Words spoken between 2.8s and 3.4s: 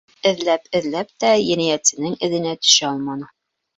алманы.